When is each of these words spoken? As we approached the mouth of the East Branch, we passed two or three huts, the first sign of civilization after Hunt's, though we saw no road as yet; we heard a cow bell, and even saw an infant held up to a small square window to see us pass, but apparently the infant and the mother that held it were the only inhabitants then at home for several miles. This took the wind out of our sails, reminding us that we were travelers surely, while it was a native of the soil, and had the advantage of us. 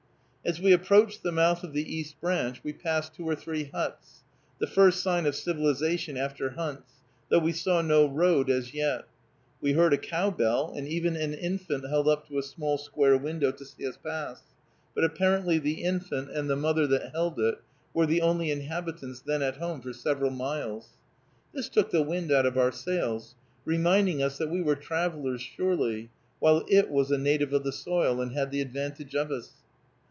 As 0.43 0.59
we 0.59 0.73
approached 0.73 1.21
the 1.21 1.31
mouth 1.31 1.63
of 1.63 1.71
the 1.73 1.87
East 1.95 2.19
Branch, 2.19 2.59
we 2.63 2.73
passed 2.73 3.13
two 3.13 3.29
or 3.29 3.35
three 3.35 3.65
huts, 3.71 4.23
the 4.57 4.65
first 4.65 5.03
sign 5.03 5.27
of 5.27 5.35
civilization 5.35 6.17
after 6.17 6.49
Hunt's, 6.49 6.93
though 7.29 7.37
we 7.37 7.51
saw 7.51 7.83
no 7.83 8.07
road 8.07 8.49
as 8.49 8.73
yet; 8.73 9.05
we 9.61 9.73
heard 9.73 9.93
a 9.93 9.99
cow 9.99 10.31
bell, 10.31 10.73
and 10.75 10.87
even 10.87 11.13
saw 11.13 11.21
an 11.21 11.33
infant 11.35 11.87
held 11.87 12.07
up 12.07 12.27
to 12.27 12.39
a 12.39 12.43
small 12.43 12.79
square 12.79 13.15
window 13.19 13.51
to 13.51 13.63
see 13.63 13.85
us 13.87 13.97
pass, 14.03 14.41
but 14.95 15.03
apparently 15.03 15.59
the 15.59 15.83
infant 15.83 16.31
and 16.31 16.49
the 16.49 16.55
mother 16.55 16.87
that 16.87 17.11
held 17.11 17.39
it 17.39 17.59
were 17.93 18.07
the 18.07 18.21
only 18.23 18.49
inhabitants 18.49 19.19
then 19.19 19.43
at 19.43 19.57
home 19.57 19.79
for 19.79 19.93
several 19.93 20.31
miles. 20.31 20.97
This 21.53 21.69
took 21.69 21.91
the 21.91 22.01
wind 22.01 22.31
out 22.31 22.47
of 22.47 22.57
our 22.57 22.71
sails, 22.71 23.35
reminding 23.63 24.23
us 24.23 24.39
that 24.39 24.49
we 24.49 24.63
were 24.63 24.75
travelers 24.75 25.43
surely, 25.43 26.09
while 26.39 26.65
it 26.67 26.89
was 26.89 27.11
a 27.11 27.17
native 27.19 27.53
of 27.53 27.63
the 27.63 27.71
soil, 27.71 28.19
and 28.19 28.31
had 28.33 28.49
the 28.49 28.59
advantage 28.61 29.13
of 29.15 29.29
us. 29.29 29.51